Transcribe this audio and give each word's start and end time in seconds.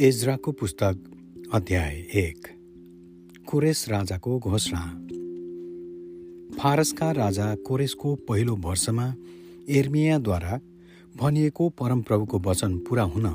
एजराको 0.00 0.52
पुस्तक 0.52 0.98
अध्याय 1.52 1.94
एक। 1.94 2.48
कोरेस 3.46 3.88
राजाको 3.88 4.38
घोषणा। 4.38 4.80
फारसका 6.58 7.10
राजा 7.12 7.54
कोरेसको 7.54 8.14
पहिलो 8.14 8.56
वर्षमा 8.56 9.14
एर्मियाद्वारा 9.68 10.60
भनिएको 11.16 11.68
परमप्रभुको 11.68 12.38
वचन 12.38 12.78
पुरा 12.78 13.02
हुन 13.02 13.28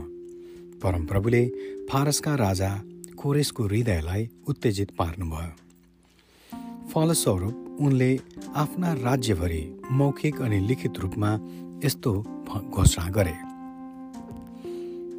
परमप्रभुले 0.84 1.46
फारसका 1.92 2.36
राजा 2.36 2.82
कोरेसको 3.18 3.64
हृदयलाई 3.64 4.30
उत्तेजित 4.48 4.92
पार्नुभयो। 4.92 5.54
फलस्वरूप 6.88 7.78
उनले 7.80 8.20
आफ्ना 8.56 8.94
राज्यभरि 8.94 9.80
मौखिक 9.92 10.42
अनि 10.42 10.68
लिखित 10.68 11.00
रूपमा 11.00 11.40
यस्तो 11.86 12.22
घोषणा 12.70 13.10
गरे। 13.10 13.45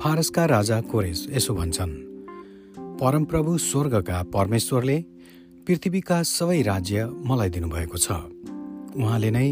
फारसका 0.06 0.44
राजा 0.46 0.80
कोरेस 0.80 1.26
यसो 1.30 1.54
भन्छन् 1.54 1.92
परमप्रभु 2.98 3.56
स्वर्गका 3.58 4.22
परमेश्वरले 4.22 4.98
पृथ्वीका 5.66 6.22
सबै 6.22 6.60
राज्य 6.62 7.06
मलाई 7.26 7.50
दिनुभएको 7.50 7.98
छ। 7.98 8.06
उहाँले 8.94 9.30
नै 9.30 9.48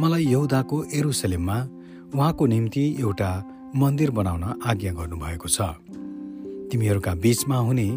मलाई 0.00 0.24
यहुदाको 0.26 0.76
एरुसलेममा 0.94 1.58
उहाँको 2.14 2.46
निम्ति 2.46 2.84
एउटा 3.00 3.32
मन्दिर 3.76 4.10
बनाउन 4.10 4.44
आज्ञा 4.62 4.92
गर्नुभएको 4.92 5.48
छ। 5.48 5.58
तिमीहरूका 6.70 7.14
बीचमा 7.14 7.58
हुने 7.58 7.88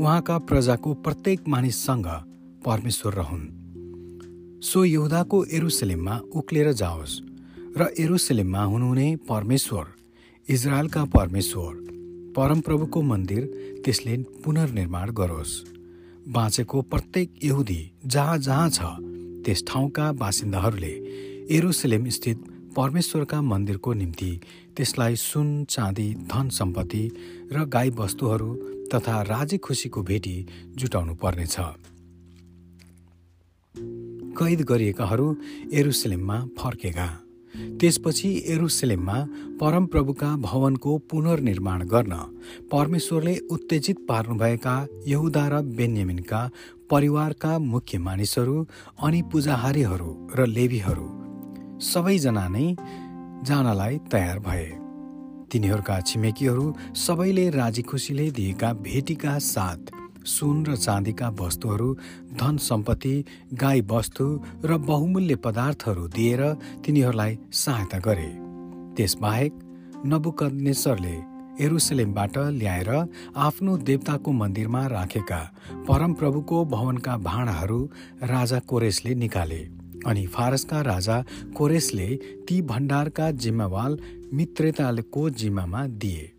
उहाँका 0.00 0.38
प्रजाको 0.48 0.94
प्रत्येक 1.04 1.48
मानिससँग 1.48 2.08
परमेश्वर 2.64 3.12
रहन्। 3.12 3.48
सो 4.64 4.84
यहुदाको 4.84 5.44
एरुसलेममा 5.52 6.20
उक्लेर 6.34 6.72
जाओस् 6.72 7.20
र 7.76 7.94
एरुसलेममा 7.98 8.62
हुनुहुने 8.64 9.16
परमेश्वर 9.28 9.84
इजरायलका 10.48 11.04
परमेश्वर 11.04 11.74
परमप्रभुको 12.36 13.02
मन्दिर 13.02 13.44
त्यसले 13.84 14.16
पुनर्निर्माण 14.44 15.10
गरोस्। 15.10 15.52
बाँचेको 16.28 16.82
प्रत्येक 16.82 17.34
यहुदी 17.44 17.80
जहाँ 18.06 18.38
जहाँ 18.38 18.68
छ 18.70 18.80
त्यस 19.46 19.62
ठाउँका 19.68 20.10
बासिन्दाहरूले 20.12 20.92
एरुसलेम 21.56 22.08
स्थित 22.08 22.38
परमेश्वरका 22.76 23.40
मन्दिरको 23.42 23.92
निम्ति 23.92 24.40
त्यसलाई 24.76 25.16
सुन 25.16 25.64
चाँदी 25.64 26.08
धन 26.26 26.48
सम्पत्ति 26.48 27.04
र 27.52 27.64
गाई 27.64 27.90
वस्तुहरू 27.90 28.54
तथा 28.94 29.22
राजी 29.22 29.58
खुसीको 29.58 30.02
भेटी 30.02 30.36
जुटाउनु 30.76 31.14
पर्नेछ। 31.14 31.56
कैद 34.38 34.60
गरिएकाहरू 34.62 35.36
एरुसलेममा 35.72 36.44
फर्केका। 36.58 37.08
त्यसपछि 37.80 38.28
एरुसलेममा 38.46 39.18
परमप्रभुका 39.60 40.30
भवनको 40.36 40.98
पुनर्निर्माण 41.10 41.86
गर्न 41.86 42.14
परमेश्वरले 42.72 43.36
उत्तेजित 43.50 43.98
पार्नुभएका 44.08 44.74
यहुदा 45.06 45.46
र 45.48 45.62
बेन्यामिनका 45.78 46.40
परिवारका 46.90 47.58
मुख्य 47.58 47.98
मानिसहरू 47.98 48.56
अनि 49.02 49.22
पूजाहारीहरू 49.32 50.10
र 50.36 50.46
लेबीहरू 50.46 51.08
सबैजना 51.82 52.46
नै 52.48 52.66
जानलाई 53.46 53.98
तयार 54.12 54.38
भए। 54.38 54.68
तिनीहरूका 55.52 56.00
छिमेकीहरू 56.00 56.66
सबैले 56.96 57.48
राजी 57.50 57.82
खुसीले 57.82 58.30
दिएका 58.30 58.72
भेटीका 58.82 59.38
साथ 59.38 60.01
सुन 60.26 60.66
र 60.66 60.76
चाँदीका 60.76 61.28
वस्तुहरू 61.40 61.94
धन 62.40 62.56
सम्पत्ति 62.56 63.24
गाई 63.54 63.80
वस्तु 63.80 64.40
र 64.64 64.76
बहुमूल्य 64.78 65.36
पदार्थहरू 65.36 66.08
दिएर 66.08 66.42
तिनीहरूलाई 66.84 67.38
सहायता 67.52 67.98
गरे। 67.98 68.30
त्यसबाहेक 68.96 69.52
नबुकनेश्वरले 70.06 71.16
एरुसलेमबाट 71.64 72.38
ल्याएर 72.38 72.90
आफ्नो 73.36 73.76
देवताको 73.76 74.32
मन्दिरमा 74.32 74.86
राखेका 74.86 75.40
परमप्रभुको 75.88 76.64
भवनका 76.64 77.16
भाँडाहरू 77.16 77.80
राजा 78.22 78.58
कोरेसले 78.58 79.14
निकाले 79.14 79.62
अनि 80.06 80.26
फारसका 80.26 80.80
राजा 80.80 81.24
कोरेसले 81.56 82.08
ती 82.48 82.62
भण्डारका 82.62 83.30
जिम्मेवाल 83.30 83.98
मित्रताको 84.32 85.30
जिम्मामा 85.30 85.86
दिए। 85.86 86.32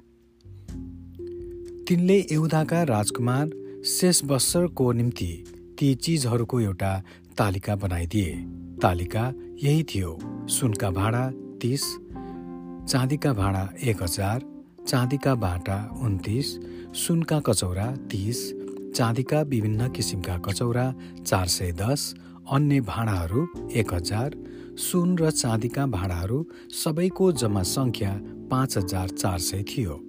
तिनले 1.87 2.17
एउदाका 2.31 2.83
राजकुमार 2.83 3.62
शेष 3.85 4.23
वर्षको 4.23 4.91
निम्ति 4.91 5.43
ती 5.79 5.95
चिजहरूको 5.95 6.59
एउटा 6.59 6.91
तालिका 7.37 7.75
बनाइदिए। 7.75 8.31
तालिका 8.81 9.23
यही 9.63 9.83
थियो। 9.83 10.11
सुनका 10.49 10.89
भाँडा 10.89 11.31
तिस 11.61 11.83
चाँदीका 12.91 13.33
भाँडा 13.33 13.67
एक 13.83 14.03
हजार 14.03 14.41
चाँदीका 14.87 15.35
भाँडा 15.35 15.77
उन्तिस 16.01 16.53
सुनका 16.95 17.39
कचौरा 17.39 17.85
तिस 18.11 18.39
चाँदीका 18.95 19.41
विभिन्न 19.41 19.89
किसिमका 19.89 20.37
कचौरा 20.37 20.93
चार 21.25 21.47
सय 21.47 21.71
दस 21.71 22.13
अन्य 22.51 22.81
भाँडाहरू 22.81 23.47
एक 23.75 23.93
हजार 23.93 24.35
सुन 24.79 25.17
र 25.17 25.31
चाँदीका 25.31 25.85
भाँडाहरू 25.85 26.45
सबैको 26.83 27.31
जम्मा 27.31 27.63
सङ्ख्या 27.63 28.19
पाँच 28.51 28.77
हजार 28.77 29.09
चार 29.09 29.39
सय 29.39 29.63
थियो। 29.63 30.01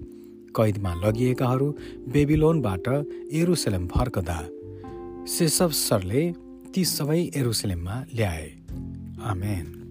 कैदमा 0.57 0.95
लगिएकाहरू 0.95 1.71
बेबिलोनबाट 2.09 2.89
एरुसलेम 3.33 3.87
फर्कदा। 3.87 4.39
सेसब 5.27 5.71
सरले 5.71 6.33
ती 6.75 6.85
सबै 6.85 7.21
एरुसलेममा 7.37 8.05
ल्याए। 8.15 8.53
आमेन। 9.23 9.84